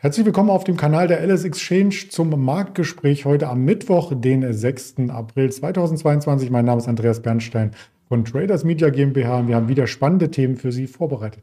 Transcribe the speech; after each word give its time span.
Herzlich 0.00 0.24
willkommen 0.24 0.50
auf 0.50 0.62
dem 0.62 0.76
Kanal 0.76 1.08
der 1.08 1.26
LS 1.26 1.42
Exchange 1.42 2.06
zum 2.10 2.30
Marktgespräch 2.44 3.24
heute 3.24 3.48
am 3.48 3.64
Mittwoch, 3.64 4.12
den 4.14 4.52
6. 4.52 5.08
April 5.08 5.50
2022. 5.50 6.50
Mein 6.50 6.66
Name 6.66 6.78
ist 6.78 6.86
Andreas 6.86 7.20
Bernstein 7.20 7.72
von 8.06 8.24
Traders 8.24 8.62
Media 8.62 8.90
GmbH 8.90 9.40
und 9.40 9.48
wir 9.48 9.56
haben 9.56 9.66
wieder 9.66 9.88
spannende 9.88 10.30
Themen 10.30 10.54
für 10.54 10.70
Sie 10.70 10.86
vorbereitet. 10.86 11.42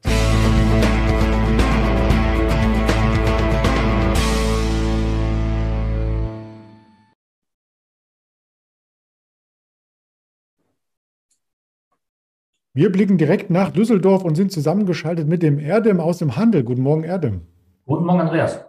Wir 12.73 12.89
blicken 12.89 13.17
direkt 13.17 13.49
nach 13.49 13.71
Düsseldorf 13.71 14.23
und 14.23 14.35
sind 14.35 14.53
zusammengeschaltet 14.53 15.27
mit 15.27 15.43
dem 15.43 15.59
Erdem 15.59 15.99
aus 15.99 16.19
dem 16.19 16.37
Handel. 16.37 16.63
Guten 16.63 16.83
Morgen, 16.83 17.03
Erdem. 17.03 17.41
Guten 17.87 18.05
Morgen, 18.05 18.21
Andreas. 18.21 18.65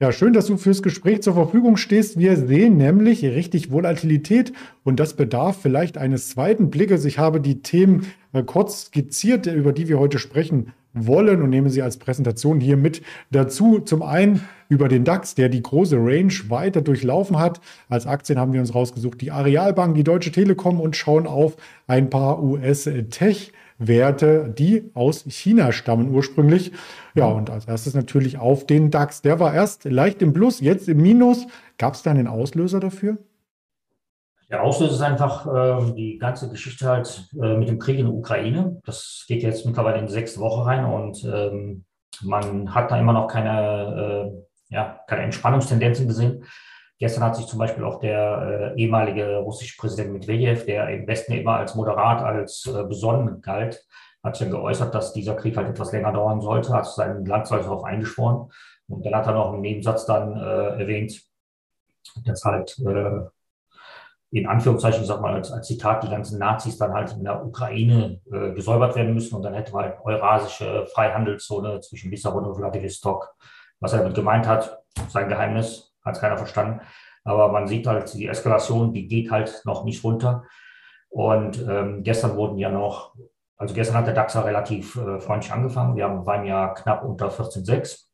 Ja, 0.00 0.10
schön, 0.10 0.32
dass 0.32 0.46
du 0.46 0.56
fürs 0.56 0.82
Gespräch 0.82 1.20
zur 1.20 1.34
Verfügung 1.34 1.76
stehst. 1.76 2.18
Wir 2.18 2.34
sehen 2.38 2.78
nämlich 2.78 3.22
richtig 3.22 3.70
Volatilität 3.70 4.54
und 4.84 4.98
das 4.98 5.14
bedarf 5.14 5.58
vielleicht 5.60 5.98
eines 5.98 6.30
zweiten 6.30 6.70
Blickes. 6.70 7.04
Ich 7.04 7.18
habe 7.18 7.42
die 7.42 7.60
Themen 7.60 8.06
äh, 8.32 8.42
kurz 8.42 8.86
skizziert, 8.86 9.46
über 9.46 9.74
die 9.74 9.88
wir 9.88 9.98
heute 9.98 10.18
sprechen 10.18 10.72
wollen 10.94 11.42
und 11.42 11.50
nehme 11.50 11.68
sie 11.68 11.82
als 11.82 11.98
Präsentation 11.98 12.58
hier 12.58 12.78
mit 12.78 13.02
dazu. 13.30 13.80
Zum 13.80 14.02
einen 14.02 14.40
über 14.70 14.88
den 14.88 15.04
DAX, 15.04 15.34
der 15.34 15.50
die 15.50 15.62
große 15.62 15.96
Range 15.96 16.32
weiter 16.48 16.80
durchlaufen 16.80 17.38
hat. 17.38 17.60
Als 17.90 18.06
Aktien 18.06 18.38
haben 18.38 18.54
wir 18.54 18.60
uns 18.60 18.74
rausgesucht 18.74 19.20
die 19.20 19.30
Arealbank, 19.30 19.94
die 19.94 20.04
Deutsche 20.04 20.32
Telekom 20.32 20.80
und 20.80 20.96
schauen 20.96 21.26
auf 21.26 21.58
ein 21.86 22.08
paar 22.08 22.42
US-Tech. 22.42 23.52
Werte, 23.78 24.52
die 24.56 24.90
aus 24.94 25.24
China 25.28 25.72
stammen 25.72 26.12
ursprünglich. 26.14 26.72
Ja, 27.14 27.26
und 27.26 27.50
als 27.50 27.66
erstes 27.66 27.94
natürlich 27.94 28.38
auf 28.38 28.66
den 28.66 28.90
DAX. 28.90 29.22
Der 29.22 29.40
war 29.40 29.54
erst 29.54 29.84
leicht 29.84 30.20
im 30.22 30.32
Plus, 30.32 30.60
jetzt 30.60 30.88
im 30.88 30.98
Minus. 30.98 31.46
Gab 31.78 31.94
es 31.94 32.02
da 32.02 32.10
einen 32.10 32.26
Auslöser 32.26 32.80
dafür? 32.80 33.18
Der 34.50 34.62
Auslöser 34.62 34.94
ist 34.94 35.02
einfach 35.02 35.46
äh, 35.46 35.92
die 35.94 36.18
ganze 36.18 36.48
Geschichte 36.48 36.88
halt 36.88 37.28
äh, 37.40 37.56
mit 37.56 37.68
dem 37.68 37.78
Krieg 37.78 37.98
in 37.98 38.06
der 38.06 38.14
Ukraine. 38.14 38.80
Das 38.84 39.24
geht 39.28 39.42
jetzt 39.42 39.66
mittlerweile 39.66 39.98
in 39.98 40.06
die 40.06 40.12
sechste 40.12 40.40
Woche 40.40 40.64
rein 40.64 40.84
und 40.86 41.22
ähm, 41.24 41.84
man 42.22 42.74
hat 42.74 42.90
da 42.90 42.98
immer 42.98 43.12
noch 43.12 43.28
keine, 43.28 44.32
äh, 44.70 44.74
ja, 44.74 45.00
keine 45.06 45.22
Entspannungstendenzen 45.22 46.08
gesehen. 46.08 46.44
Gestern 46.98 47.24
hat 47.24 47.36
sich 47.36 47.46
zum 47.46 47.58
Beispiel 47.58 47.84
auch 47.84 48.00
der 48.00 48.74
äh, 48.76 48.80
ehemalige 48.80 49.36
russische 49.36 49.76
Präsident 49.76 50.12
Medvedev, 50.12 50.66
der 50.66 50.88
im 50.88 51.06
Westen 51.06 51.32
immer 51.32 51.56
als 51.56 51.74
moderat, 51.74 52.22
als 52.22 52.66
äh, 52.66 52.82
besonnen 52.84 53.40
galt, 53.40 53.86
hat 54.22 54.36
sich 54.36 54.50
geäußert, 54.50 54.94
dass 54.94 55.12
dieser 55.12 55.36
Krieg 55.36 55.56
halt 55.56 55.68
etwas 55.68 55.92
länger 55.92 56.12
dauern 56.12 56.40
sollte, 56.40 56.72
hat 56.72 56.86
sein 56.86 57.24
Land 57.24 57.50
darauf 57.50 57.84
eingeschworen. 57.84 58.50
Und 58.88 59.04
dann 59.06 59.14
hat 59.14 59.26
er 59.26 59.34
noch 59.34 59.54
im 59.54 59.60
Nebensatz 59.60 60.06
dann 60.06 60.36
äh, 60.36 60.80
erwähnt, 60.80 61.22
dass 62.24 62.44
halt 62.44 62.76
äh, 62.80 63.20
in 64.30 64.46
Anführungszeichen, 64.46 65.02
ich 65.02 65.08
sag 65.08 65.20
mal 65.20 65.34
als, 65.34 65.50
als 65.50 65.66
Zitat, 65.66 66.02
die 66.02 66.10
ganzen 66.10 66.38
Nazis 66.38 66.76
dann 66.76 66.92
halt 66.92 67.12
in 67.12 67.24
der 67.24 67.44
Ukraine 67.44 68.20
äh, 68.30 68.52
gesäubert 68.52 68.94
werden 68.94 69.14
müssen 69.14 69.34
und 69.36 69.42
dann 69.42 69.54
hätte 69.54 69.72
man 69.72 69.84
halt 69.84 69.98
eurasische 70.04 70.86
Freihandelszone 70.86 71.80
zwischen 71.80 72.10
Lissabon 72.10 72.44
und 72.44 72.56
Vladivostok. 72.56 73.34
Was 73.80 73.92
er 73.92 74.00
damit 74.00 74.14
gemeint 74.14 74.46
hat, 74.46 74.82
sein 75.08 75.28
Geheimnis, 75.28 75.94
hat 76.08 76.16
es 76.16 76.20
keiner 76.20 76.36
verstanden. 76.36 76.80
Aber 77.24 77.52
man 77.52 77.66
sieht 77.66 77.86
halt, 77.86 78.12
die 78.14 78.26
Eskalation, 78.26 78.92
die 78.92 79.06
geht 79.06 79.30
halt 79.30 79.62
noch 79.64 79.84
nicht 79.84 80.02
runter. 80.02 80.44
Und 81.10 81.60
ähm, 81.68 82.02
gestern 82.02 82.36
wurden 82.36 82.58
ja 82.58 82.70
noch, 82.70 83.14
also 83.56 83.74
gestern 83.74 83.96
hat 83.96 84.06
der 84.06 84.14
DAX 84.14 84.34
ja 84.34 84.42
relativ 84.42 84.96
äh, 84.96 85.20
freundlich 85.20 85.52
angefangen. 85.52 85.96
Wir 85.96 86.04
haben, 86.04 86.26
waren 86.26 86.44
ja 86.44 86.68
knapp 86.68 87.04
unter 87.04 87.28
14,6. 87.28 88.06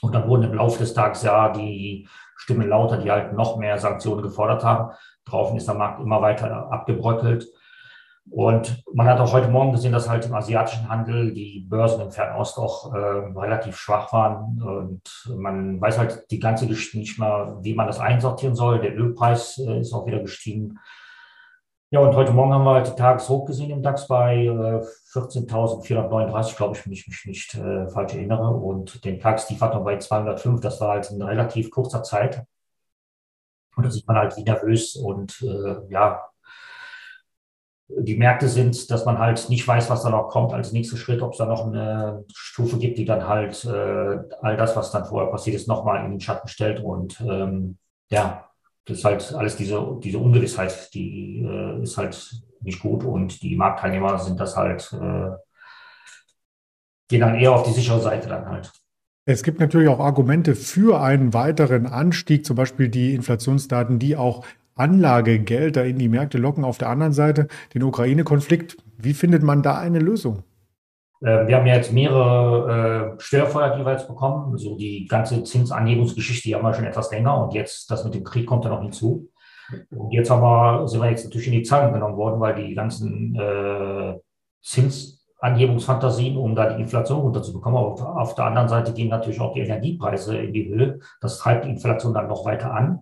Und 0.00 0.14
dann 0.14 0.28
wurden 0.28 0.44
im 0.44 0.54
Laufe 0.54 0.78
des 0.78 0.94
Tages 0.94 1.22
ja 1.22 1.50
die 1.50 2.08
Stimmen 2.36 2.68
lauter, 2.68 2.98
die 2.98 3.10
halt 3.10 3.32
noch 3.32 3.56
mehr 3.56 3.78
Sanktionen 3.78 4.22
gefordert 4.22 4.64
haben. 4.64 4.92
Draußen 5.24 5.56
ist 5.56 5.68
der 5.68 5.74
Markt 5.74 6.00
immer 6.00 6.20
weiter 6.20 6.70
abgebröckelt. 6.70 7.46
Und 8.30 8.82
man 8.92 9.06
hat 9.06 9.20
auch 9.20 9.32
heute 9.32 9.48
Morgen 9.48 9.72
gesehen, 9.72 9.92
dass 9.92 10.08
halt 10.08 10.24
im 10.24 10.34
asiatischen 10.34 10.88
Handel 10.88 11.32
die 11.34 11.60
Börsen 11.68 12.00
im 12.00 12.10
Fernost 12.10 12.58
auch 12.58 12.92
äh, 12.94 12.98
relativ 12.98 13.76
schwach 13.76 14.12
waren. 14.12 14.62
Und 14.62 15.34
man 15.36 15.80
weiß 15.80 15.98
halt 15.98 16.30
die 16.30 16.40
ganze 16.40 16.66
Geschichte 16.66 16.98
nicht 16.98 17.18
mal, 17.18 17.58
wie 17.62 17.74
man 17.74 17.86
das 17.86 18.00
einsortieren 18.00 18.54
soll. 18.56 18.80
Der 18.80 18.96
Ölpreis 18.96 19.58
äh, 19.58 19.80
ist 19.80 19.92
auch 19.92 20.06
wieder 20.06 20.20
gestiegen. 20.20 20.78
Ja, 21.90 22.00
und 22.00 22.16
heute 22.16 22.32
Morgen 22.32 22.52
haben 22.52 22.64
wir 22.64 22.74
halt 22.74 22.88
die 22.88 22.96
Tageshoch 22.96 23.44
gesehen 23.44 23.70
im 23.70 23.82
DAX 23.82 24.08
bei 24.08 24.46
äh, 24.46 24.82
14.439, 25.12 26.56
glaube 26.56 26.76
ich, 26.76 26.84
wenn 26.84 26.92
ich 26.92 27.06
mich 27.06 27.24
nicht 27.26 27.54
äh, 27.54 27.88
falsch 27.88 28.14
erinnere. 28.14 28.48
Und 28.48 29.04
den 29.04 29.20
Tagstief 29.20 29.60
hat 29.60 29.74
man 29.74 29.84
bei 29.84 29.98
205. 29.98 30.60
Das 30.60 30.80
war 30.80 30.92
halt 30.92 31.10
in 31.10 31.22
relativ 31.22 31.70
kurzer 31.70 32.02
Zeit. 32.02 32.42
Und 33.76 33.84
da 33.84 33.90
sieht 33.90 34.08
man 34.08 34.16
halt, 34.16 34.36
wie 34.36 34.42
nervös 34.42 34.96
und 34.96 35.40
äh, 35.42 35.76
ja, 35.88 36.22
die 37.88 38.16
Märkte 38.16 38.48
sind, 38.48 38.90
dass 38.90 39.04
man 39.04 39.18
halt 39.18 39.48
nicht 39.50 39.66
weiß, 39.66 39.90
was 39.90 40.02
da 40.02 40.10
noch 40.10 40.28
kommt 40.28 40.52
als 40.52 40.72
nächster 40.72 40.96
Schritt, 40.96 41.20
ob 41.22 41.32
es 41.32 41.38
da 41.38 41.46
noch 41.46 41.66
eine 41.66 42.24
Stufe 42.32 42.78
gibt, 42.78 42.98
die 42.98 43.04
dann 43.04 43.28
halt 43.28 43.64
äh, 43.64 44.18
all 44.40 44.56
das, 44.56 44.74
was 44.74 44.90
dann 44.90 45.04
vorher 45.04 45.30
passiert 45.30 45.56
ist, 45.56 45.68
nochmal 45.68 46.04
in 46.04 46.12
den 46.12 46.20
Schatten 46.20 46.48
stellt. 46.48 46.80
Und 46.80 47.20
ähm, 47.20 47.76
ja, 48.10 48.48
das 48.86 48.98
ist 48.98 49.04
halt 49.04 49.34
alles 49.34 49.56
diese, 49.56 49.98
diese 50.02 50.18
Ungewissheit, 50.18 50.92
die 50.94 51.42
äh, 51.46 51.82
ist 51.82 51.96
halt 51.98 52.42
nicht 52.60 52.80
gut 52.80 53.04
und 53.04 53.42
die 53.42 53.56
Marktteilnehmer 53.56 54.18
sind 54.18 54.40
das 54.40 54.56
halt, 54.56 54.90
äh, 54.92 55.30
gehen 57.08 57.20
dann 57.20 57.34
eher 57.34 57.52
auf 57.52 57.64
die 57.64 57.72
sichere 57.72 58.00
Seite 58.00 58.28
dann 58.28 58.46
halt. 58.46 58.72
Es 59.26 59.42
gibt 59.42 59.58
natürlich 59.60 59.88
auch 59.88 60.00
Argumente 60.00 60.54
für 60.54 61.00
einen 61.00 61.32
weiteren 61.32 61.86
Anstieg, 61.86 62.44
zum 62.44 62.56
Beispiel 62.56 62.88
die 62.88 63.14
Inflationsdaten, 63.14 63.98
die 63.98 64.16
auch 64.16 64.44
Anlagegelder 64.74 65.84
in 65.84 65.98
die 65.98 66.08
Märkte 66.08 66.38
locken. 66.38 66.64
Auf 66.64 66.78
der 66.78 66.88
anderen 66.88 67.12
Seite 67.12 67.48
den 67.74 67.82
Ukraine-Konflikt. 67.82 68.76
Wie 68.98 69.14
findet 69.14 69.42
man 69.42 69.62
da 69.62 69.78
eine 69.78 69.98
Lösung? 69.98 70.42
Ähm, 71.24 71.46
wir 71.46 71.56
haben 71.56 71.66
ja 71.66 71.76
jetzt 71.76 71.92
mehrere 71.92 73.14
äh, 73.16 73.20
Störfeuer 73.20 73.76
jeweils 73.76 74.06
bekommen. 74.06 74.56
So 74.58 74.76
die 74.76 75.06
ganze 75.06 75.42
Zinsanhebungsgeschichte, 75.42 76.48
die 76.48 76.54
haben 76.54 76.62
wir 76.62 76.74
schon 76.74 76.84
etwas 76.84 77.10
länger 77.10 77.42
und 77.42 77.54
jetzt 77.54 77.90
das 77.90 78.04
mit 78.04 78.14
dem 78.14 78.24
Krieg 78.24 78.46
kommt 78.46 78.64
ja 78.64 78.70
noch 78.70 78.82
hinzu. 78.82 79.30
Und 79.90 80.12
jetzt 80.12 80.30
haben 80.30 80.42
wir, 80.42 80.86
sind 80.86 81.00
wir 81.00 81.10
jetzt 81.10 81.24
natürlich 81.24 81.46
in 81.46 81.54
die 81.54 81.62
Zahlen 81.62 81.92
genommen 81.92 82.16
worden, 82.16 82.40
weil 82.40 82.54
die 82.54 82.74
ganzen 82.74 83.34
äh, 83.34 84.14
Zinsanhebungsfantasien, 84.62 86.36
um 86.36 86.54
da 86.54 86.74
die 86.74 86.82
Inflation 86.82 87.20
runterzubekommen. 87.20 87.78
Aber 87.78 87.92
auf, 87.92 88.02
auf 88.02 88.34
der 88.34 88.44
anderen 88.44 88.68
Seite 88.68 88.92
gehen 88.92 89.08
natürlich 89.08 89.40
auch 89.40 89.54
die 89.54 89.60
Energiepreise 89.60 90.36
in 90.36 90.52
die 90.52 90.68
Höhe. 90.68 91.00
Das 91.22 91.38
treibt 91.38 91.64
die 91.64 91.70
Inflation 91.70 92.12
dann 92.12 92.28
noch 92.28 92.44
weiter 92.44 92.74
an. 92.74 93.00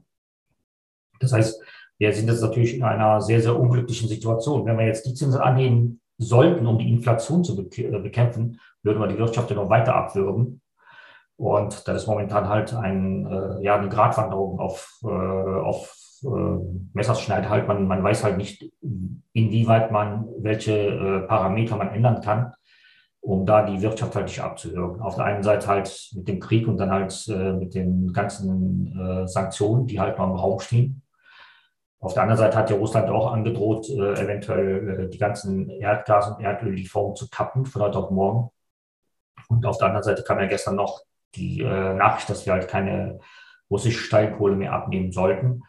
Das 1.23 1.33
heißt, 1.33 1.63
wir 1.99 2.13
sind 2.13 2.29
jetzt 2.29 2.43
natürlich 2.43 2.75
in 2.75 2.83
einer 2.83 3.21
sehr, 3.21 3.41
sehr 3.41 3.59
unglücklichen 3.59 4.09
Situation. 4.09 4.67
Wenn 4.67 4.79
wir 4.79 4.87
jetzt 4.87 5.07
die 5.07 5.15
Zinsen 5.15 5.41
annehmen 5.41 6.01
sollten, 6.19 6.67
um 6.67 6.79
die 6.79 6.91
Inflation 6.91 7.45
zu 7.45 7.59
äh, 7.59 7.99
bekämpfen, 8.01 8.61
würden 8.83 9.01
wir 9.01 9.09
die 9.09 9.19
Wirtschaft 9.19 9.51
ja 9.51 9.57
noch 9.57 9.71
weiter 9.71 9.95
abwürgen. 9.95 10.61
Und 11.37 11.87
da 11.89 11.95
ist 11.95 12.07
momentan 12.07 12.49
halt 12.49 12.75
ein, 12.75 13.27
äh, 13.27 13.65
ja, 13.65 13.77
eine 13.77 13.89
Gratwanderung 13.89 14.61
auf, 14.61 15.01
äh, 15.05 15.07
auf 15.07 15.95
äh, 16.25 16.29
Messerschneid 16.93 17.49
halt. 17.49 17.69
Man, 17.69 17.87
man 17.87 18.03
weiß 18.03 18.25
halt 18.25 18.37
nicht, 18.37 18.71
inwieweit 19.33 19.91
man, 19.91 20.29
welche 20.39 20.73
äh, 20.73 21.21
Parameter 21.27 21.77
man 21.77 21.89
ändern 21.89 22.21
kann, 22.21 22.53
um 23.21 23.47
da 23.47 23.65
die 23.65 23.83
Wirtschaft 23.83 24.15
halt 24.15 24.27
nicht 24.27 24.41
abzuwürgen. 24.41 25.01
Auf 25.01 25.17
der 25.17 25.25
einen 25.25 25.43
Seite 25.43 25.67
halt 25.69 26.11
mit 26.15 26.29
dem 26.29 26.41
Krieg 26.41 26.69
und 26.69 26.77
dann 26.79 26.91
halt 26.91 27.27
äh, 27.29 27.53
mit 27.53 27.75
den 27.75 28.13
ganzen 28.13 28.97
äh, 28.99 29.27
Sanktionen, 29.27 29.87
die 29.87 30.01
halt 30.01 30.19
noch 30.19 30.27
im 30.27 30.37
Raum 30.37 30.61
stehen. 30.61 31.02
Auf 32.03 32.15
der 32.15 32.25
anderen 32.25 32.39
Seite 32.39 32.59
hat 32.59 32.69
ja 32.69 32.77
Russland 32.77 33.09
auch 33.11 33.33
angedroht, 33.33 33.89
äh, 33.89 34.15
eventuell 34.15 35.05
äh, 35.05 35.09
die 35.09 35.19
ganzen 35.19 35.71
Erdgas- 35.71 36.29
und 36.29 36.43
Erdöllieferungen 36.43 37.15
zu 37.15 37.31
kappen 37.31 37.65
von 37.65 37.81
heute 37.81 37.99
auf 37.99 38.11
morgen. 38.11 38.51
Und 39.49 39.65
auf 39.65 39.79
der 39.79 39.87
anderen 39.87 40.03
Seite 40.03 40.25
kam 40.25 40.41
ja 40.41 40.47
gestern 40.47 40.75
noch 40.75 41.03
die 41.37 41.61
äh, 41.61 41.95
Nachricht, 41.95 42.29
dass 42.29 42.45
wir 42.45 42.55
halt 42.55 42.67
keine 42.67 43.21
russische 43.71 44.01
Steinkohle 44.01 44.57
mehr 44.57 44.73
abnehmen 44.73 45.13
sollten. 45.13 45.63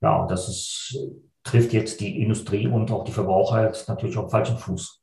Ja, 0.00 0.14
und 0.22 0.30
das 0.30 0.48
ist, 0.48 0.98
trifft 1.42 1.72
jetzt 1.72 2.00
die 2.00 2.22
Industrie 2.22 2.68
und 2.68 2.92
auch 2.92 3.02
die 3.02 3.12
Verbraucher 3.12 3.64
jetzt 3.64 3.88
natürlich 3.88 4.16
auf 4.16 4.30
falschen 4.30 4.58
Fuß. 4.58 5.02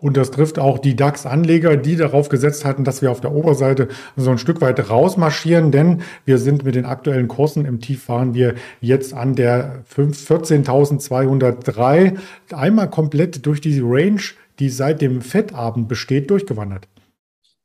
Und 0.00 0.16
das 0.16 0.30
trifft 0.30 0.58
auch 0.58 0.78
die 0.78 0.96
DAX-Anleger, 0.96 1.76
die 1.76 1.96
darauf 1.96 2.30
gesetzt 2.30 2.64
hatten, 2.64 2.84
dass 2.84 3.02
wir 3.02 3.10
auf 3.10 3.20
der 3.20 3.32
Oberseite 3.32 3.88
so 4.16 4.30
ein 4.30 4.38
Stück 4.38 4.62
weit 4.62 4.88
rausmarschieren, 4.88 5.72
denn 5.72 6.00
wir 6.24 6.38
sind 6.38 6.64
mit 6.64 6.74
den 6.74 6.86
aktuellen 6.86 7.28
Kursen 7.28 7.66
im 7.66 7.80
Tief 7.80 8.04
fahren 8.04 8.32
wir 8.34 8.54
jetzt 8.80 9.12
an 9.12 9.34
der 9.34 9.84
14.203 9.94 12.18
einmal 12.52 12.88
komplett 12.88 13.44
durch 13.44 13.60
die 13.60 13.80
Range, 13.80 14.22
die 14.58 14.70
seit 14.70 15.02
dem 15.02 15.20
Fettabend 15.20 15.88
besteht, 15.88 16.30
durchgewandert. 16.30 16.88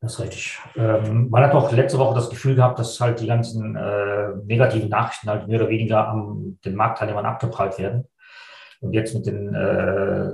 Das 0.00 0.14
ist 0.14 0.20
richtig. 0.20 0.58
Ähm, 0.76 1.30
man 1.30 1.42
hat 1.42 1.54
auch 1.54 1.72
letzte 1.72 1.98
Woche 1.98 2.14
das 2.14 2.28
Gefühl 2.28 2.54
gehabt, 2.54 2.78
dass 2.78 3.00
halt 3.00 3.18
die 3.20 3.26
ganzen 3.26 3.76
äh, 3.76 4.28
negativen 4.44 4.90
Nachrichten 4.90 5.30
halt 5.30 5.48
mehr 5.48 5.60
oder 5.60 5.70
weniger 5.70 6.06
an 6.08 6.58
den 6.64 6.74
Marktteilnehmern 6.74 7.24
abgeprallt 7.24 7.78
werden. 7.78 8.04
Und 8.80 8.92
jetzt 8.92 9.14
mit 9.14 9.26
den 9.26 9.54
äh, 9.54 10.32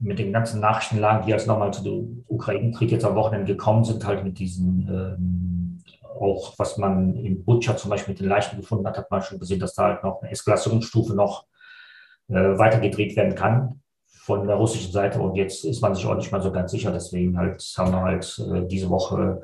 mit 0.00 0.18
den 0.18 0.32
ganzen 0.32 0.60
Nachrichtenlagen, 0.60 1.24
die 1.24 1.30
jetzt 1.30 1.46
nochmal 1.46 1.72
zu 1.72 1.82
dem 1.82 2.24
Ukraine-Krieg 2.28 2.90
jetzt 2.90 3.04
am 3.04 3.14
Wochenende 3.14 3.52
gekommen 3.52 3.84
sind, 3.84 4.04
halt 4.06 4.24
mit 4.24 4.38
diesen, 4.38 4.88
ähm, 4.88 5.82
auch 6.18 6.54
was 6.58 6.78
man 6.78 7.16
in 7.16 7.44
Butcher 7.44 7.76
zum 7.76 7.90
Beispiel 7.90 8.12
mit 8.12 8.20
den 8.20 8.28
Leichen 8.28 8.56
gefunden 8.56 8.86
hat, 8.86 8.98
hat 8.98 9.10
man 9.10 9.22
schon 9.22 9.38
gesehen, 9.38 9.60
dass 9.60 9.74
da 9.74 9.84
halt 9.84 10.04
noch 10.04 10.22
eine 10.22 10.30
Eskalationsstufe 10.30 11.14
noch 11.14 11.46
äh, 12.28 12.34
weitergedreht 12.34 13.16
werden 13.16 13.34
kann 13.34 13.80
von 14.06 14.46
der 14.46 14.56
russischen 14.56 14.92
Seite. 14.92 15.20
Und 15.20 15.34
jetzt 15.34 15.64
ist 15.64 15.82
man 15.82 15.94
sich 15.94 16.06
auch 16.06 16.14
nicht 16.14 16.32
mal 16.32 16.42
so 16.42 16.50
ganz 16.50 16.70
sicher. 16.70 16.90
Deswegen 16.90 17.36
halt 17.36 17.62
haben 17.76 17.92
wir 17.92 18.00
halt 18.00 18.42
äh, 18.50 18.66
diese 18.66 18.88
Woche 18.88 19.42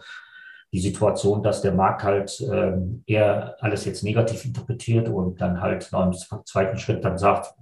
die 0.72 0.80
Situation, 0.80 1.42
dass 1.42 1.62
der 1.62 1.72
Markt 1.72 2.04
halt 2.04 2.40
ähm, 2.40 3.02
eher 3.06 3.56
alles 3.60 3.84
jetzt 3.84 4.04
negativ 4.04 4.44
interpretiert 4.44 5.08
und 5.08 5.40
dann 5.40 5.60
halt 5.60 5.90
noch 5.92 6.06
im 6.06 6.44
zweiten 6.44 6.78
Schritt 6.78 7.04
dann 7.04 7.18
sagt, 7.18 7.54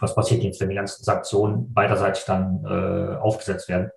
was 0.00 0.14
passiert 0.14 0.42
jetzt, 0.42 0.60
wenn 0.60 0.68
die 0.68 0.74
ganzen 0.74 1.04
Sanktionen 1.04 1.72
beiderseitig 1.72 2.24
dann 2.24 2.64
äh, 2.64 3.16
aufgesetzt 3.16 3.68
werden. 3.68 3.90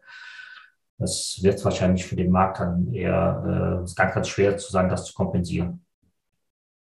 Das 0.97 1.39
wird 1.41 1.63
wahrscheinlich 1.65 2.05
für 2.05 2.15
den 2.15 2.31
Markt 2.31 2.59
dann 2.59 2.93
eher 2.93 3.83
äh, 3.83 3.95
ganz, 3.95 4.13
ganz 4.13 4.27
schwer 4.27 4.57
zu 4.57 4.71
sein, 4.71 4.89
das 4.89 5.05
zu 5.05 5.13
kompensieren. 5.13 5.83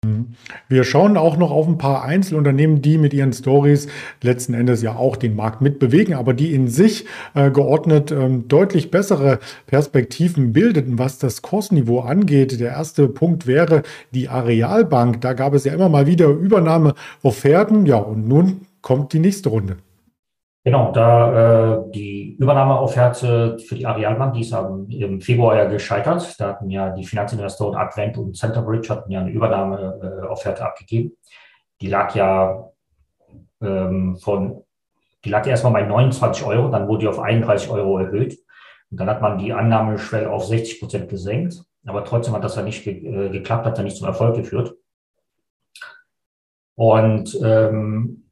Mhm. 0.04 0.28
Wir 0.68 0.84
schauen 0.84 1.16
auch 1.16 1.36
noch 1.36 1.50
auf 1.50 1.68
ein 1.68 1.78
paar 1.78 2.02
Einzelunternehmen, 2.04 2.80
die 2.80 2.98
mit 2.98 3.12
ihren 3.12 3.32
Stories 3.32 3.86
letzten 4.22 4.54
Endes 4.54 4.82
ja 4.82 4.96
auch 4.96 5.16
den 5.16 5.36
Markt 5.36 5.60
mitbewegen, 5.60 6.14
aber 6.14 6.32
die 6.32 6.54
in 6.54 6.68
sich 6.68 7.04
äh, 7.34 7.50
geordnet 7.50 8.10
ähm, 8.10 8.48
deutlich 8.48 8.90
bessere 8.90 9.38
Perspektiven 9.66 10.52
bildeten, 10.52 10.98
was 10.98 11.18
das 11.18 11.42
Kursniveau 11.42 12.00
angeht. 12.00 12.58
Der 12.60 12.70
erste 12.70 13.08
Punkt 13.08 13.46
wäre 13.46 13.82
die 14.12 14.28
Arealbank. 14.28 15.20
Da 15.20 15.34
gab 15.34 15.54
es 15.54 15.64
ja 15.64 15.74
immer 15.74 15.88
mal 15.88 16.06
wieder 16.06 16.28
Übernahmeofferten. 16.28 17.86
Ja, 17.86 17.96
und 17.96 18.26
nun 18.26 18.66
kommt 18.82 19.12
die 19.12 19.18
nächste 19.18 19.48
Runde. 19.48 19.78
Genau, 20.62 20.92
da 20.92 21.78
äh, 21.86 21.90
die 21.90 22.36
Übernahmeofferte 22.38 23.58
für 23.58 23.74
die 23.74 23.86
Arealbank, 23.86 24.34
die 24.34 24.42
ist 24.42 24.52
im 24.52 25.20
Februar 25.22 25.56
ja 25.56 25.64
gescheitert. 25.64 26.38
Da 26.38 26.48
hatten 26.48 26.68
ja 26.68 26.90
die 26.90 27.04
Finanzinvestoren 27.04 27.76
Advent 27.76 28.18
und 28.18 28.36
Centerbridge 28.36 28.90
hatten 28.90 29.10
ja 29.10 29.20
eine 29.20 29.30
Übernahmeofferte 29.30 30.62
abgegeben. 30.62 31.16
Die 31.80 31.88
lag 31.88 32.14
ja 32.14 32.70
ähm, 33.62 34.18
von, 34.18 34.64
die 35.24 35.30
lag 35.30 35.46
erstmal 35.46 35.72
bei 35.72 35.82
29 35.82 36.44
Euro, 36.44 36.68
dann 36.68 36.88
wurde 36.88 37.00
die 37.00 37.08
auf 37.08 37.20
31 37.20 37.70
Euro 37.70 37.98
erhöht. 37.98 38.38
Und 38.90 39.00
dann 39.00 39.08
hat 39.08 39.22
man 39.22 39.38
die 39.38 39.54
Annahmeschwelle 39.54 40.30
auf 40.30 40.44
60 40.44 40.80
Prozent 40.80 41.08
gesenkt. 41.08 41.62
Aber 41.86 42.04
trotzdem 42.04 42.34
hat 42.34 42.44
das 42.44 42.56
ja 42.56 42.62
nicht 42.62 42.84
ge 42.84 43.06
äh, 43.06 43.30
geklappt, 43.30 43.64
hat 43.64 43.78
ja 43.78 43.84
nicht 43.84 43.96
zum 43.96 44.08
Erfolg 44.08 44.36
geführt. 44.36 44.74
Und 46.74 47.38
ähm, 47.42 48.29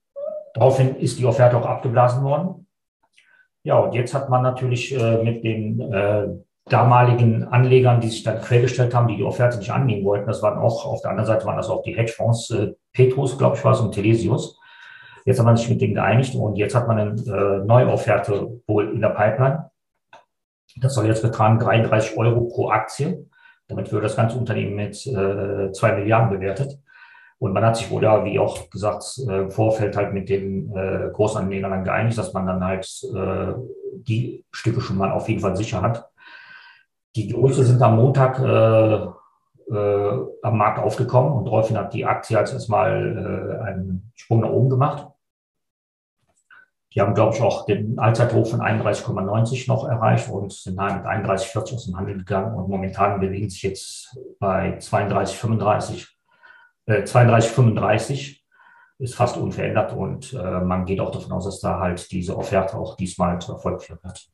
Daraufhin 0.58 0.96
ist 0.96 1.19
die 1.19 1.25
Offerte 1.25 1.56
auch 1.56 1.66
abgeblasen 1.66 2.25
worden. 2.25 2.66
Ja, 3.62 3.78
und 3.78 3.93
jetzt 3.94 4.12
hat 4.12 4.28
man 4.28 4.43
natürlich 4.43 4.93
äh, 4.93 5.22
mit 5.22 5.44
den 5.44 5.81
äh, 5.81 6.26
damaligen 6.69 7.44
Anlegern, 7.44 8.00
die 8.00 8.08
sich 8.08 8.25
dann 8.25 8.40
quergestellt 8.40 8.94
haben, 8.94 9.06
die 9.08 9.16
die 9.16 9.22
Offerte 9.22 9.58
nicht 9.58 9.70
annehmen 9.70 10.05
wollten, 10.05 10.26
das 10.26 10.43
waren 10.43 10.58
auch, 10.58 10.84
auf 10.84 11.00
der 11.02 11.10
anderen 11.10 11.26
Seite 11.26 11.46
waren 11.46 11.56
das 11.56 11.69
auch 11.69 11.82
die 11.82 11.96
Hedgefonds, 11.96 12.50
äh, 12.50 12.72
Petrus, 12.93 13.38
glaube 13.38 13.56
ich, 13.56 13.64
war 13.64 13.72
es, 13.72 13.81
und 13.81 13.93
Telesius. 13.93 14.58
Jetzt 15.25 15.38
hat 15.38 15.46
man 15.46 15.56
sich 15.56 15.69
mit 15.69 15.81
denen 15.81 15.94
geeinigt 15.94 16.34
und 16.34 16.56
jetzt 16.56 16.75
hat 16.75 16.88
man 16.88 16.99
eine 16.99 17.11
äh, 17.11 17.64
neue 17.64 17.88
Offerte 17.88 18.61
wohl 18.66 18.93
in 18.93 19.00
der 19.00 19.11
Pipeline. 19.11 19.70
Das 20.76 20.94
soll 20.94 21.06
jetzt 21.06 21.22
betragen 21.22 21.58
33 21.58 22.16
Euro 22.16 22.49
pro 22.49 22.70
Aktie. 22.70 23.26
Damit 23.69 23.93
wird 23.93 24.04
das 24.04 24.16
ganze 24.16 24.38
Unternehmen 24.38 24.75
mit 24.75 25.06
äh, 25.06 25.70
2 25.70 25.96
Milliarden 25.96 26.31
bewertet. 26.31 26.78
Und 27.38 27.52
man 27.52 27.64
hat 27.64 27.76
sich 27.76 27.90
wohl 27.90 28.02
ja, 28.02 28.25
wie 28.25 28.38
auch 28.38 28.69
gesagt, 28.69 29.05
äh, 29.29 29.43
im 29.43 29.50
Vorfeld 29.50 29.96
halt 29.96 30.12
mit 30.12 30.29
den 30.29 30.75
äh, 30.75 31.11
Großanlegern 31.12 31.70
dann 31.70 31.85
geeinigt, 31.85 32.19
dass 32.19 32.32
man 32.32 32.46
dann 32.46 32.64
halt 32.64 32.88
äh, 33.14 33.52
die 33.93 34.44
Stücke 34.50 34.81
schon 34.81 34.96
mal 34.96 35.12
auf 35.12 35.29
jeden 35.29 35.40
Fall 35.40 35.56
sicher 35.56 35.82
hat. 35.82 36.08
Die 37.14 37.29
Größe 37.29 37.64
sind 37.64 37.81
am 37.81 37.96
Montag 37.96 38.38
äh, 38.40 39.06
äh, 39.70 40.26
am 40.43 40.56
Markt 40.56 40.79
aufgekommen 40.79 41.32
und 41.32 41.44
daraufhin 41.46 41.76
hat 41.76 41.93
die 41.93 42.05
Aktie 42.05 42.38
als 42.38 42.52
erstmal 42.52 43.61
äh, 43.62 43.64
einen 43.64 44.12
Sprung 44.14 44.40
nach 44.40 44.50
oben 44.50 44.70
gemacht. 44.70 45.08
Die 46.94 47.02
haben, 47.02 47.14
glaube 47.14 47.37
ich, 47.37 47.43
auch 47.43 47.67
den 47.67 47.99
Allzeithoch 47.99 48.46
von 48.46 48.61
31,90 48.61 49.69
noch 49.69 49.87
erreicht 49.87 50.31
und 50.31 50.52
sind 50.52 50.76
nahe 50.76 50.96
mit 50.96 51.05
31,40 51.05 51.75
aus 51.75 51.85
dem 51.85 51.96
Handel 51.99 52.17
gegangen 52.17 52.56
und 52.56 52.69
momentan 52.69 53.20
bewegen 53.20 53.50
sich 53.50 53.62
jetzt 53.62 54.19
bei 54.40 54.79
32,35 54.79 56.08
äh, 56.88 57.02
32,35 57.02 58.38
ist 58.99 59.14
fast 59.14 59.37
unverändert 59.37 59.93
und 59.93 60.32
äh, 60.32 60.61
man 60.61 60.85
geht 60.85 61.00
auch 61.00 61.12
davon 61.12 61.32
aus, 61.32 61.44
dass 61.44 61.61
da 61.61 61.79
halt 61.79 62.11
diese 62.11 62.37
Offerte 62.37 62.76
auch 62.76 62.96
diesmal 62.96 63.38
zu 63.40 63.52
Erfolg 63.52 63.82
führen 63.82 64.00
wird. 64.02 64.29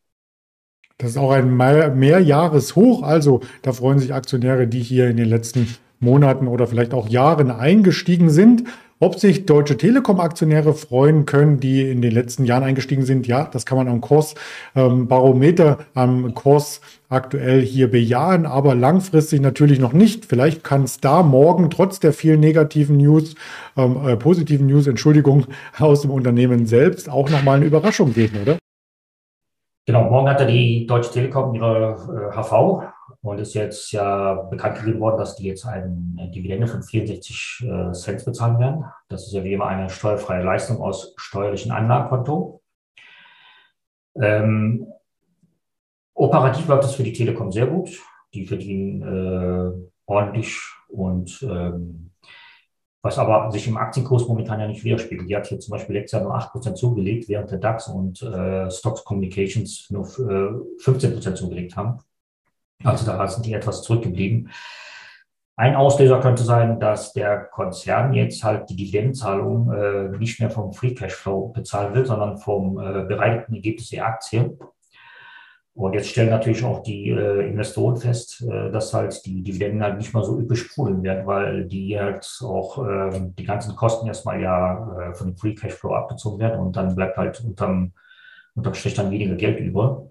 Das 0.96 1.10
ist 1.10 1.16
auch 1.16 1.32
ein 1.32 1.54
Mehrjahreshoch. 1.56 3.02
Also 3.02 3.40
da 3.62 3.72
freuen 3.72 3.98
sich 3.98 4.14
Aktionäre, 4.14 4.68
die 4.68 4.80
hier 4.80 5.08
in 5.08 5.16
den 5.16 5.28
letzten 5.28 5.76
Monaten 5.98 6.46
oder 6.46 6.68
vielleicht 6.68 6.94
auch 6.94 7.08
Jahren 7.08 7.50
eingestiegen 7.50 8.30
sind. 8.30 8.64
Ob 9.04 9.18
sich 9.18 9.44
Deutsche 9.44 9.76
Telekom-Aktionäre 9.76 10.72
freuen 10.72 11.26
können, 11.26 11.60
die 11.60 11.90
in 11.90 12.00
den 12.00 12.10
letzten 12.10 12.46
Jahren 12.46 12.62
eingestiegen 12.62 13.04
sind, 13.04 13.26
ja, 13.26 13.44
das 13.44 13.66
kann 13.66 13.76
man 13.76 13.86
am 13.86 14.00
Kursbarometer, 14.00 15.78
ähm, 15.94 16.24
am 16.24 16.32
Kurs 16.32 16.80
aktuell 17.10 17.60
hier 17.60 17.90
bejahen, 17.90 18.46
aber 18.46 18.74
langfristig 18.74 19.42
natürlich 19.42 19.78
noch 19.78 19.92
nicht. 19.92 20.24
Vielleicht 20.24 20.64
kann 20.64 20.84
es 20.84 21.00
da 21.00 21.22
morgen 21.22 21.68
trotz 21.68 22.00
der 22.00 22.14
vielen 22.14 22.40
negativen 22.40 22.96
News, 22.96 23.34
ähm, 23.76 24.08
äh, 24.08 24.16
positiven 24.16 24.68
News, 24.68 24.86
Entschuldigung, 24.86 25.48
aus 25.78 26.00
dem 26.00 26.10
Unternehmen 26.10 26.64
selbst 26.64 27.10
auch 27.10 27.28
nochmal 27.28 27.56
eine 27.56 27.66
Überraschung 27.66 28.14
geben, 28.14 28.38
oder? 28.40 28.56
Genau, 29.86 30.04
morgen 30.04 30.30
hat 30.30 30.40
ja 30.40 30.46
die 30.46 30.86
Deutsche 30.86 31.12
Telekom 31.12 31.54
ihre 31.54 32.30
äh, 32.32 32.34
HV 32.34 32.84
und 33.22 33.38
ist 33.38 33.54
jetzt 33.54 33.92
ja 33.92 34.34
bekannt 34.34 34.78
gegeben 34.78 35.00
worden, 35.00 35.18
dass 35.18 35.36
die 35.36 35.46
jetzt 35.46 35.66
eine 35.66 36.30
Dividende 36.30 36.66
von 36.66 36.82
64 36.82 37.66
äh, 37.66 37.92
Cent 37.92 38.24
bezahlen 38.24 38.58
werden. 38.58 38.84
Das 39.08 39.26
ist 39.26 39.32
ja 39.32 39.44
wie 39.44 39.52
immer 39.52 39.66
eine 39.66 39.90
steuerfreie 39.90 40.42
Leistung 40.42 40.80
aus 40.80 41.14
steuerlichen 41.16 41.72
Anlagekonto. 41.72 42.62
Ähm, 44.20 44.86
operativ 46.14 46.68
läuft 46.68 46.84
das 46.84 46.94
für 46.94 47.02
die 47.02 47.12
Telekom 47.12 47.50
sehr 47.50 47.66
gut. 47.66 47.90
Die 48.32 48.46
verdienen 48.46 49.02
äh, 49.02 49.90
ordentlich 50.06 50.60
und 50.88 51.42
ähm, 51.42 52.10
was 53.04 53.18
aber 53.18 53.50
sich 53.50 53.68
im 53.68 53.76
Aktienkurs 53.76 54.26
momentan 54.26 54.60
ja 54.60 54.66
nicht 54.66 54.82
widerspiegelt. 54.82 55.28
Die 55.28 55.36
hat 55.36 55.46
hier 55.46 55.60
zum 55.60 55.72
Beispiel 55.72 55.96
letztes 55.96 56.18
Jahr 56.18 56.22
nur 56.22 56.38
8% 56.38 56.74
zugelegt, 56.74 57.28
während 57.28 57.50
der 57.50 57.58
DAX 57.58 57.88
und 57.88 58.22
äh, 58.22 58.70
Stocks 58.70 59.04
Communications 59.04 59.90
nur 59.90 60.06
äh, 60.06 60.82
15% 60.82 61.34
zugelegt 61.34 61.76
haben. 61.76 61.98
Also 62.82 63.06
da 63.06 63.26
sind 63.28 63.46
die 63.46 63.52
etwas 63.52 63.82
zurückgeblieben. 63.82 64.50
Ein 65.56 65.76
Auslöser 65.76 66.20
könnte 66.20 66.42
sein, 66.42 66.80
dass 66.80 67.12
der 67.12 67.44
Konzern 67.44 68.12
jetzt 68.12 68.42
halt 68.42 68.68
die 68.70 68.76
Dividendenzahlung 68.76 69.72
äh, 69.72 70.18
nicht 70.18 70.40
mehr 70.40 70.50
vom 70.50 70.72
Free 70.72 70.94
Cashflow 70.94 71.52
bezahlen 71.52 71.94
will, 71.94 72.04
sondern 72.04 72.38
vom 72.38 72.78
äh, 72.78 73.04
bereinigten 73.04 73.54
Ergebnis 73.54 73.90
der 73.90 74.06
Aktie. 74.06 74.58
Und 75.76 75.94
jetzt 75.94 76.08
stellen 76.08 76.30
natürlich 76.30 76.64
auch 76.64 76.82
die 76.82 77.10
äh, 77.10 77.48
Investoren 77.48 77.96
fest, 77.96 78.42
äh, 78.42 78.70
dass 78.70 78.94
halt 78.94 79.24
die 79.26 79.42
Dividenden 79.42 79.82
halt 79.82 79.98
nicht 79.98 80.12
mal 80.12 80.24
so 80.24 80.38
üppig 80.40 80.58
sprudeln 80.58 81.02
werden, 81.04 81.26
weil 81.26 81.66
die 81.66 81.98
halt 81.98 82.26
auch 82.42 82.84
äh, 82.84 83.20
die 83.38 83.44
ganzen 83.44 83.74
Kosten 83.74 84.06
erstmal 84.06 84.40
ja 84.40 85.10
äh, 85.10 85.14
von 85.14 85.28
dem 85.28 85.36
Free 85.36 85.54
Cashflow 85.54 85.94
abgezogen 85.94 86.38
werden 86.38 86.60
und 86.60 86.76
dann 86.76 86.94
bleibt 86.94 87.16
halt 87.16 87.40
unterm, 87.44 87.92
unterm 88.54 88.74
Strich 88.74 88.94
dann 88.94 89.10
weniger 89.10 89.34
Geld 89.34 89.58
über. 89.58 90.08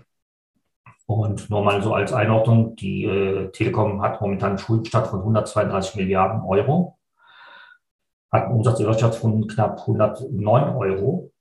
Und 1.06 1.50
nur 1.50 1.64
mal 1.64 1.82
so 1.82 1.94
als 1.94 2.14
Einordnung, 2.14 2.76
die 2.76 3.06
äh, 3.06 3.52
Telekom 3.52 4.02
hat 4.02 4.22
momentan 4.22 4.52
einen 4.52 4.58
Schuldenstand 4.58 5.08
von 5.08 5.20
132 5.20 5.96
Milliarden 5.96 6.42
Euro, 6.42 6.98
hat 8.32 8.46
einen 8.46 8.56
Umsatz 8.56 8.80
Wirtschaft 8.80 9.20
von 9.20 9.48
knapp 9.48 9.82
109 9.82 10.76
Euro 10.76 11.32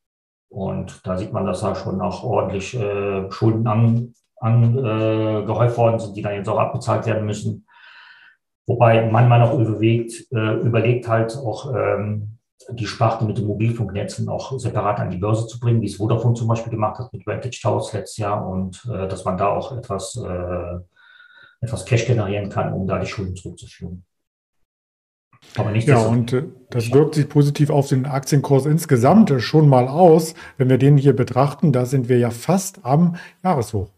und 0.53 1.07
da 1.07 1.17
sieht 1.17 1.33
man, 1.33 1.47
dass 1.47 1.61
da 1.61 1.75
schon 1.75 2.01
auch 2.03 2.23
ordentlich 2.25 2.79
äh, 2.79 3.31
Schulden 3.31 3.67
angehäuft 4.37 5.75
äh, 5.75 5.79
worden 5.79 5.99
sind, 5.99 6.17
die 6.17 6.23
dann 6.23 6.35
jetzt 6.35 6.49
auch 6.49 6.59
abbezahlt 6.59 7.07
werden 7.07 7.25
müssen. 7.25 7.67
Wobei 8.67 9.11
man 9.11 9.29
mal 9.29 9.39
noch 9.39 9.59
überlegt, 9.59 10.31
äh, 10.31 10.55
überlegt 10.61 11.09
halt 11.09 11.35
auch 11.37 11.75
ähm, 11.75 12.39
die 12.71 12.87
Sparte 12.87 13.25
mit 13.25 13.39
den 13.39 13.47
Mobilfunknetzen 13.47 14.29
auch 14.29 14.59
separat 14.59 15.01
an 15.01 15.11
die 15.11 15.19
Börse 15.19 15.47
zu 15.47 15.59
bringen, 15.59 15.81
wie 15.83 15.87
es 15.87 15.97
Vodafone 15.97 16.35
zum 16.35 16.49
Beispiel 16.49 16.71
gemacht 16.71 16.99
hat 16.99 17.13
mit 17.13 17.27
Vantage 17.27 17.59
Towers 17.63 17.93
letztes 17.93 18.19
Jahr 18.19 18.47
und 18.47 18.85
äh, 18.93 19.09
dass 19.09 19.25
man 19.25 19.37
da 19.37 19.49
auch 19.49 19.77
etwas, 19.77 20.17
äh, 20.17 20.79
etwas 21.61 21.85
Cash 21.85 22.07
generieren 22.07 22.49
kann, 22.49 22.73
um 22.73 22.87
da 22.87 22.99
die 22.99 23.07
Schulden 23.07 23.37
zurückzuführen. 23.37 24.05
Aber 25.57 25.71
nicht 25.71 25.89
ja, 25.89 25.99
und 25.99 26.33
äh, 26.33 26.45
das 26.71 26.93
wirkt 26.93 27.15
sich 27.15 27.29
positiv 27.29 27.71
auf 27.71 27.89
den 27.89 28.07
Aktienkurs 28.07 28.67
insgesamt 28.67 29.33
schon 29.43 29.69
mal 29.69 29.89
aus. 29.89 30.35
Wenn 30.57 30.71
wir 30.71 30.79
den 30.79 30.97
hier 30.97 31.15
betrachten, 31.15 31.73
da 31.73 31.85
sind 31.85 32.09
wir 32.09 32.19
ja 32.19 32.31
fast 32.31 32.85
am 32.85 33.17
Jahreshoch. 33.43 33.91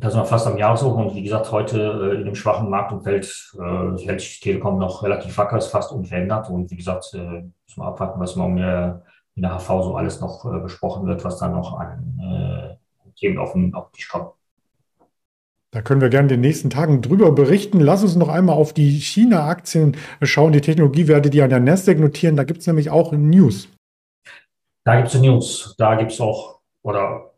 Da 0.00 0.10
sind 0.10 0.20
wir 0.20 0.26
fast 0.26 0.46
am 0.46 0.58
Jahreshoch 0.58 0.94
und 0.94 1.14
wie 1.14 1.22
gesagt, 1.22 1.50
heute 1.52 1.80
äh, 1.80 2.16
in 2.16 2.24
dem 2.24 2.34
schwachen 2.34 2.68
Marktumfeld 2.68 3.54
äh, 3.54 4.04
hält 4.04 4.20
die 4.20 4.40
Telekom 4.40 4.78
noch 4.78 5.02
relativ 5.02 5.36
wacker, 5.38 5.58
ist 5.58 5.68
fast 5.68 5.92
unverändert 5.92 6.50
und 6.50 6.70
wie 6.70 6.76
gesagt, 6.76 7.14
äh, 7.14 7.18
müssen 7.18 7.52
wir 7.76 7.84
abwarten, 7.86 8.20
was 8.20 8.36
morgen 8.36 8.56
der 8.56 9.02
in 9.36 9.42
der 9.42 9.58
HV 9.58 9.66
so 9.66 9.96
alles 9.96 10.20
noch 10.20 10.44
äh, 10.44 10.60
besprochen 10.60 11.06
wird, 11.06 11.24
was 11.24 11.38
dann 11.38 11.52
noch 11.52 11.78
an 11.78 12.18
äh, 12.20 13.10
Themen 13.18 13.38
auf 13.38 13.52
den, 13.52 13.74
auf 13.74 13.90
Tisch 13.92 14.08
kommt. 14.08 14.32
Da 15.72 15.82
können 15.82 16.00
wir 16.00 16.08
gerne 16.08 16.24
in 16.24 16.28
den 16.36 16.40
nächsten 16.40 16.70
Tagen 16.70 17.02
drüber 17.02 17.32
berichten. 17.32 17.80
Lass 17.80 18.02
uns 18.02 18.16
noch 18.16 18.28
einmal 18.28 18.56
auf 18.56 18.72
die 18.72 18.98
China-Aktien 18.98 19.96
schauen, 20.22 20.52
die 20.52 20.62
Technologiewerte, 20.62 21.28
die 21.28 21.42
an 21.42 21.50
der 21.50 21.60
Nasdaq 21.60 21.98
notieren. 21.98 22.36
Da 22.36 22.44
gibt 22.44 22.60
es 22.60 22.66
nämlich 22.66 22.88
auch 22.88 23.12
News. 23.12 23.68
Da 24.84 24.96
gibt 24.96 25.08
es 25.08 25.20
News. 25.20 25.74
Da 25.76 25.96
gibt 25.96 26.12
es 26.12 26.20
auch, 26.20 26.60
oder 26.82 27.32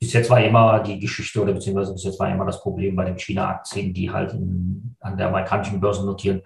bis 0.00 0.14
jetzt 0.14 0.30
war 0.30 0.42
immer 0.42 0.80
die 0.80 0.98
Geschichte 0.98 1.42
oder 1.42 1.52
beziehungsweise 1.52 1.92
bis 1.92 2.04
jetzt 2.04 2.18
war 2.18 2.32
immer 2.32 2.46
das 2.46 2.62
Problem 2.62 2.96
bei 2.96 3.04
den 3.04 3.18
China-Aktien, 3.18 3.92
die 3.92 4.10
halt 4.10 4.32
in, 4.32 4.96
an 5.00 5.18
der 5.18 5.28
amerikanischen 5.28 5.78
Börse 5.78 6.06
notieren, 6.06 6.40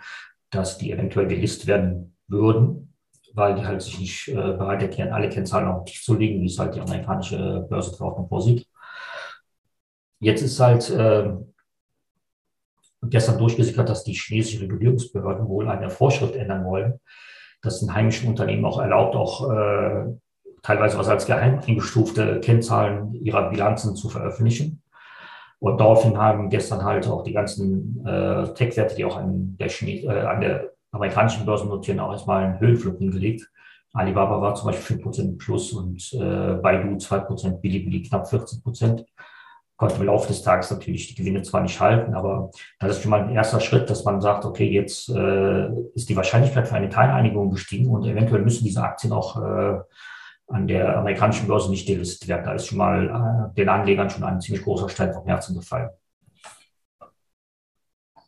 dass 0.50 0.76
die 0.76 0.90
eventuell 0.90 1.28
gelistet 1.28 1.68
werden 1.68 2.16
würden, 2.26 2.92
weil 3.32 3.54
die 3.54 3.64
halt 3.64 3.80
sich 3.80 4.00
nicht 4.00 4.28
äh, 4.28 4.34
bereit 4.34 4.82
erklären, 4.82 5.12
alle 5.12 5.28
Kennzahlen 5.28 5.68
auf 5.68 5.84
Tisch 5.84 6.04
zu 6.04 6.14
legen, 6.14 6.42
wie 6.42 6.46
es 6.46 6.58
halt 6.58 6.74
die 6.74 6.80
amerikanische 6.80 7.64
Börsenverordnung 7.70 8.28
vorsieht. 8.28 8.66
Jetzt 10.18 10.42
ist 10.42 10.58
halt 10.58 10.90
äh, 10.90 11.30
gestern 13.02 13.38
durchgesickert, 13.38 13.88
dass 13.88 14.02
die 14.02 14.14
chinesischen 14.14 14.62
Regulierungsbehörden 14.62 15.46
wohl 15.46 15.68
eine 15.68 15.90
Vorschrift 15.90 16.34
ändern 16.34 16.64
wollen, 16.64 17.00
dass 17.62 17.80
den 17.80 17.94
heimischen 17.94 18.28
Unternehmen 18.28 18.64
auch 18.64 18.80
erlaubt, 18.80 19.14
auch 19.14 19.48
äh, 19.48 20.06
teilweise 20.64 20.98
was 20.98 21.08
als 21.08 21.26
geheim 21.26 21.60
eingestufte 21.64 22.40
Kennzahlen 22.40 23.14
ihrer 23.14 23.50
Bilanzen 23.50 23.94
zu 23.94 24.08
veröffentlichen. 24.08 24.82
Und 25.60 25.78
daraufhin 25.78 26.18
haben 26.18 26.50
gestern 26.50 26.84
halt 26.84 27.06
auch 27.06 27.22
die 27.22 27.32
ganzen 27.32 28.04
äh, 28.04 28.52
Tech-Werte, 28.54 28.96
die 28.96 29.04
auch 29.04 29.16
an 29.16 29.56
der, 29.58 29.68
Chine 29.68 30.02
äh, 30.02 30.26
an 30.26 30.40
der 30.40 30.72
amerikanischen 30.90 31.46
Börse 31.46 31.66
notieren, 31.66 32.00
auch 32.00 32.12
erstmal 32.12 32.44
einen 32.44 32.60
Höhenflug 32.60 32.98
hingelegt. 32.98 33.48
Alibaba 33.92 34.40
war 34.40 34.54
zum 34.56 34.66
Beispiel 34.66 34.96
5% 34.96 35.38
plus 35.38 35.72
und 35.72 36.12
äh, 36.14 36.54
Baidu 36.54 36.96
2%, 36.96 37.60
Bilibili 37.60 38.02
knapp 38.02 38.26
14% 38.26 39.04
konnte 39.76 39.96
im 39.96 40.06
Laufe 40.06 40.28
des 40.28 40.42
Tages 40.42 40.70
natürlich 40.70 41.08
die 41.08 41.14
Gewinne 41.14 41.42
zwar 41.42 41.60
nicht 41.60 41.80
halten, 41.80 42.14
aber 42.14 42.50
das 42.78 42.96
ist 42.96 43.02
schon 43.02 43.10
mal 43.10 43.22
ein 43.22 43.34
erster 43.34 43.60
Schritt, 43.60 43.90
dass 43.90 44.04
man 44.04 44.20
sagt, 44.20 44.44
okay, 44.44 44.70
jetzt 44.70 45.08
äh, 45.08 45.68
ist 45.94 46.08
die 46.08 46.16
Wahrscheinlichkeit 46.16 46.68
für 46.68 46.76
eine 46.76 46.88
Teileinigung 46.88 47.50
gestiegen 47.50 47.88
und 47.88 48.04
eventuell 48.06 48.42
müssen 48.42 48.64
diese 48.64 48.82
Aktien 48.82 49.12
auch 49.12 49.42
äh, 49.42 49.80
an 50.48 50.68
der 50.68 50.98
amerikanischen 50.98 51.46
Börse 51.46 51.70
nicht 51.70 51.88
delistet 51.88 52.28
werden. 52.28 52.44
Da 52.44 52.52
ist 52.54 52.66
schon 52.66 52.78
mal 52.78 53.50
äh, 53.52 53.54
den 53.56 53.68
Anlegern 53.68 54.10
schon 54.10 54.24
ein 54.24 54.40
ziemlich 54.40 54.64
großer 54.64 54.88
Stein 54.88 55.12
vom 55.12 55.26
Herzen 55.26 55.54
gefallen. 55.56 55.90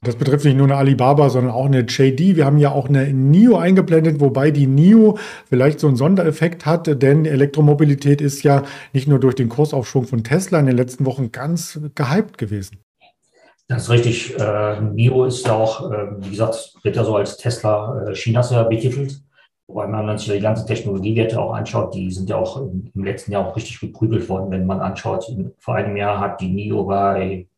Das 0.03 0.15
betrifft 0.15 0.45
nicht 0.45 0.57
nur 0.57 0.67
eine 0.67 0.77
Alibaba, 0.77 1.31
sondern 1.31 1.53
auch 1.53 1.67
eine 1.67 1.81
JD. 1.81 2.37
Wir 2.37 2.45
haben 2.45 2.59
ja 2.59 2.71
auch 2.71 2.89
eine 2.89 3.13
NIO 3.13 3.57
eingeblendet, 3.57 4.21
wobei 4.21 4.51
die 4.53 4.67
NIO 4.67 5.19
vielleicht 5.49 5.81
so 5.81 5.89
einen 5.89 5.97
Sondereffekt 5.97 6.65
hat, 6.65 7.03
denn 7.03 7.25
Elektromobilität 7.25 8.21
ist 8.21 8.45
ja 8.45 8.63
nicht 8.93 9.09
nur 9.09 9.19
durch 9.19 9.35
den 9.35 9.49
Kursaufschwung 9.49 10.07
von 10.07 10.23
Tesla 10.23 10.61
in 10.61 10.67
den 10.67 10.77
letzten 10.77 11.07
Wochen 11.07 11.33
ganz 11.33 11.81
gehypt 11.95 12.39
gewesen. 12.39 12.79
Das 13.69 13.85
ist 13.85 13.91
richtig. 13.91 14.39
Äh, 14.39 14.81
NIO 14.81 15.25
ist 15.25 15.45
ja 15.45 15.55
auch, 15.55 15.91
äh, 15.91 16.07
wie 16.19 16.31
gesagt, 16.31 16.75
wird 16.83 16.95
ja 16.95 17.03
so 17.03 17.17
als 17.17 17.37
Tesla 17.37 18.07
äh, 18.07 18.13
Chinas 18.13 18.53
ja 18.53 18.63
betitelt. 18.63 19.21
Wobei 19.69 19.89
man 19.89 20.17
sich 20.17 20.33
die 20.33 20.41
ganze 20.41 20.65
Technologiewerte 20.65 21.41
auch 21.41 21.53
anschaut, 21.53 21.95
die 21.95 22.11
sind 22.13 22.31
ja 22.31 22.37
auch 22.37 22.57
im, 22.59 22.91
im 22.95 23.05
letzten 23.05 23.33
Jahr 23.33 23.47
auch 23.47 23.57
richtig 23.57 23.81
geprügelt 23.81 24.29
worden. 24.29 24.51
Wenn 24.51 24.67
man 24.67 24.81
anschaut, 24.81 25.27
vor 25.59 25.75
einem 25.75 25.97
Jahr 25.97 26.21
hat 26.21 26.41
die 26.41 26.53
NIO 26.53 26.85
bei 26.85 27.49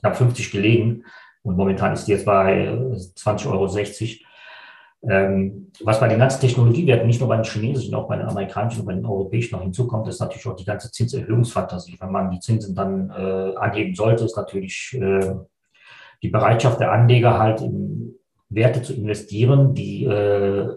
knapp 0.00 0.16
50 0.16 0.50
gelegen 0.50 1.04
und 1.42 1.56
momentan 1.56 1.94
ist 1.94 2.06
die 2.06 2.12
jetzt 2.12 2.26
bei 2.26 2.68
20,60 2.68 3.48
Euro. 3.50 4.26
Ähm, 5.08 5.70
was 5.84 6.00
bei 6.00 6.08
den 6.08 6.18
ganzen 6.18 6.40
Technologiewerten, 6.40 7.06
nicht 7.06 7.20
nur 7.20 7.28
bei 7.28 7.36
den 7.36 7.44
chinesischen, 7.44 7.94
auch 7.94 8.08
bei 8.08 8.16
den 8.16 8.26
amerikanischen 8.26 8.80
und 8.80 8.86
bei 8.86 8.94
den 8.94 9.06
europäischen 9.06 9.54
noch 9.54 9.62
hinzukommt, 9.62 10.08
ist 10.08 10.20
natürlich 10.20 10.46
auch 10.46 10.56
die 10.56 10.64
ganze 10.64 10.90
Zinserhöhungsfantasie. 10.90 11.96
Wenn 12.00 12.12
man 12.12 12.30
die 12.30 12.40
Zinsen 12.40 12.74
dann 12.74 13.10
äh, 13.10 13.56
anheben 13.56 13.94
sollte, 13.94 14.24
ist 14.24 14.36
natürlich 14.36 14.98
äh, 15.00 15.34
die 16.22 16.28
Bereitschaft 16.28 16.80
der 16.80 16.92
Anleger 16.92 17.38
halt 17.38 17.60
in 17.60 18.05
Werte 18.48 18.82
zu 18.82 18.94
investieren, 18.94 19.74
die 19.74 20.04
äh, 20.04 20.68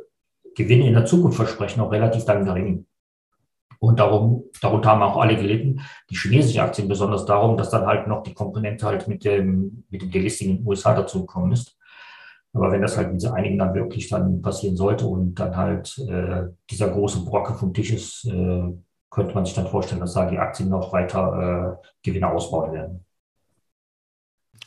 Gewinne 0.55 0.87
in 0.87 0.93
der 0.93 1.05
Zukunft 1.05 1.37
versprechen, 1.37 1.81
auch 1.81 1.91
relativ 1.91 2.25
dann 2.25 2.45
gering. 2.45 2.85
Und 3.79 3.99
darum, 3.99 4.43
darunter 4.61 4.89
haben 4.89 5.01
auch 5.01 5.17
alle 5.17 5.37
gelitten. 5.37 5.81
Die 6.09 6.17
chinesische 6.17 6.61
Aktien 6.61 6.89
besonders 6.89 7.25
darum, 7.25 7.55
dass 7.55 7.69
dann 7.69 7.85
halt 7.85 8.07
noch 8.07 8.23
die 8.23 8.33
Komponente 8.33 8.85
halt 8.85 9.07
mit 9.07 9.23
dem, 9.23 9.85
mit 9.89 10.01
dem 10.01 10.11
Delisting 10.11 10.49
in 10.49 10.57
den 10.57 10.67
USA 10.67 10.93
dazugekommen 10.93 11.53
ist. 11.53 11.77
Aber 12.51 12.71
wenn 12.71 12.81
das 12.81 12.97
halt 12.97 13.13
mit 13.13 13.25
einigen 13.25 13.59
dann 13.59 13.73
wirklich 13.73 14.09
dann 14.09 14.41
passieren 14.41 14.75
sollte 14.75 15.05
und 15.05 15.35
dann 15.35 15.55
halt 15.55 15.97
äh, 15.99 16.47
dieser 16.69 16.89
große 16.89 17.23
Brocke 17.23 17.53
vom 17.53 17.73
Tisch 17.73 17.93
ist, 17.93 18.25
äh, 18.25 18.73
könnte 19.09 19.33
man 19.33 19.45
sich 19.45 19.55
dann 19.55 19.67
vorstellen, 19.67 20.01
dass 20.01 20.13
da 20.13 20.29
die 20.29 20.37
Aktien 20.37 20.69
noch 20.69 20.91
weiter 20.91 21.79
äh, 21.81 21.87
Gewinne 22.03 22.29
ausbauen 22.29 22.73
werden. 22.73 23.05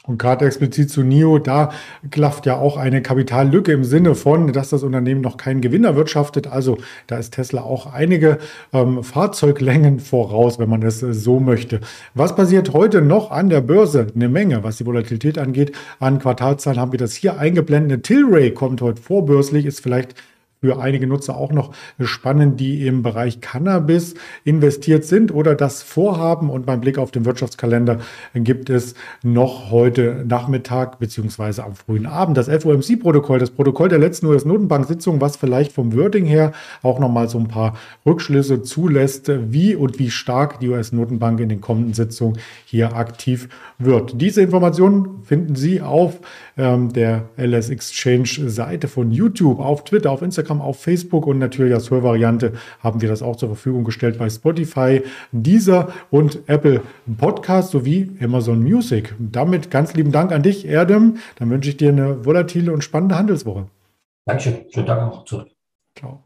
Und 0.05 0.19
gerade 0.19 0.45
explizit 0.47 0.91
zu 0.91 1.05
NIO, 1.05 1.39
da 1.39 1.71
klafft 2.11 2.45
ja 2.47 2.57
auch 2.57 2.77
eine 2.77 3.03
Kapitallücke 3.03 3.71
im 3.71 3.85
Sinne 3.85 4.17
von, 4.17 4.53
dass 4.53 4.71
das 4.71 4.83
Unternehmen 4.83 5.21
noch 5.21 5.37
keinen 5.37 5.61
Gewinn 5.61 5.85
erwirtschaftet. 5.85 6.49
Also 6.49 6.79
da 7.07 7.19
ist 7.19 7.35
Tesla 7.35 7.63
auch 7.63 7.87
einige 7.87 8.39
ähm, 8.73 9.05
Fahrzeuglängen 9.05 10.01
voraus, 10.01 10.59
wenn 10.59 10.69
man 10.69 10.83
es 10.83 10.99
so 10.99 11.39
möchte. 11.39 11.81
Was 12.15 12.35
passiert 12.35 12.73
heute 12.73 13.01
noch 13.01 13.31
an 13.31 13.49
der 13.49 13.61
Börse? 13.61 14.09
Eine 14.13 14.29
Menge, 14.29 14.65
was 14.65 14.79
die 14.79 14.87
Volatilität 14.87 15.39
angeht. 15.39 15.71
An 16.01 16.19
Quartalzahlen 16.19 16.81
haben 16.81 16.91
wir 16.91 16.99
das 16.99 17.15
hier 17.15 17.39
eingeblendet. 17.39 18.03
Tilray 18.03 18.51
kommt 18.51 18.83
heute 18.83 19.01
vorbörslich, 19.01 19.67
ist 19.67 19.81
vielleicht 19.81 20.17
für 20.63 20.81
einige 20.81 21.09
Nutzer 21.09 21.37
auch 21.37 21.51
noch 21.51 21.73
spannend, 21.99 22.61
die 22.61 22.87
im 22.87 23.03
Bereich 23.03 23.41
Cannabis 23.41 24.15
investiert 24.45 25.05
sind 25.05 25.35
oder 25.35 25.57
das 25.57 25.83
vorhaben. 25.83 26.51
Und 26.51 26.67
beim 26.67 26.81
Blick 26.81 26.99
auf 26.99 27.11
den 27.11 27.25
Wirtschaftskalender 27.25 27.99
gibt 28.33 28.71
es 28.71 28.95
noch 29.25 29.73
heute 29.73 30.25
Nachmittag 30.25 31.01
beziehungsweise 31.01 31.65
am 31.65 31.75
frühen 31.75 32.07
Abend 32.07 32.37
das 32.37 32.47
FOMC-Protokoll, 32.49 33.41
das 33.41 33.51
Protokoll 33.51 33.89
der 33.89 33.99
letzten 33.99 34.27
US-Notenbank-Sitzung, 34.27 35.21
was 35.21 35.37
vielleicht 35.37 35.73
vom 35.73 35.97
Wording 35.97 36.27
her 36.27 36.53
auch 36.83 37.01
nochmal 37.01 37.29
so 37.29 37.41
ein 37.41 37.49
paar 37.49 37.77
Rückschlüsse 38.07 38.63
zulässt, 38.63 39.33
wie 39.53 39.75
und 39.75 39.99
wie 39.99 40.13
stark 40.13 40.61
die 40.61 40.69
US-Notenbank 40.69 41.41
in 41.41 41.49
den 41.49 41.61
kommenden 41.61 41.95
Sitzungen 41.95 42.39
hier 42.67 42.95
aktiv 42.95 43.49
wird. 43.79 44.21
Diese 44.21 44.43
Informationen 44.43 45.25
finden 45.25 45.57
Sie 45.57 45.81
auf 45.81 46.21
ähm, 46.57 46.93
der 46.93 47.31
LS 47.37 47.71
Exchange 47.71 48.49
Seite 48.49 48.87
von 48.87 49.11
YouTube, 49.11 49.59
auf 49.59 49.83
Twitter, 49.83 50.13
auf 50.13 50.23
Instagram, 50.23 50.52
auf 50.61 50.81
Facebook 50.81 51.27
und 51.27 51.39
natürlich 51.39 51.75
als 51.75 51.91
Hörvariante 51.91 52.53
haben 52.81 53.01
wir 53.01 53.09
das 53.09 53.23
auch 53.23 53.37
zur 53.37 53.49
Verfügung 53.49 53.85
gestellt 53.85 54.19
bei 54.19 54.29
Spotify, 54.29 55.03
Deezer 55.33 55.93
und 56.11 56.41
Apple 56.49 56.83
Podcast 57.19 57.71
sowie 57.71 58.17
Amazon 58.21 58.63
Music. 58.63 59.15
Damit 59.19 59.71
ganz 59.71 59.95
lieben 59.95 60.13
Dank 60.13 60.33
an 60.33 60.43
dich, 60.43 60.67
Erdem. 60.67 61.19
Dann 61.37 61.51
wünsche 61.51 61.71
ich 61.71 61.77
dir 61.77 61.91
eine 61.91 62.25
volatile 62.25 62.73
und 62.73 62.85
spannende 62.85 63.17
Handelswoche. 63.17 63.67
Dankeschön. 64.27 64.67
Schönen 64.71 64.87
Tag 64.87 65.01
auch 65.01 65.25
zurück. 65.25 65.49
Ciao. 65.97 66.22